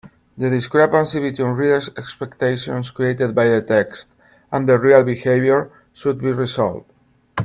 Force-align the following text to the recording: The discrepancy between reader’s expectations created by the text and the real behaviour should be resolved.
The 0.35 0.49
discrepancy 0.49 1.19
between 1.19 1.49
reader’s 1.49 1.91
expectations 1.95 2.89
created 2.89 3.35
by 3.35 3.49
the 3.49 3.61
text 3.61 4.07
and 4.51 4.67
the 4.67 4.79
real 4.79 5.03
behaviour 5.03 5.69
should 5.93 6.17
be 6.17 6.31
resolved. 6.31 6.89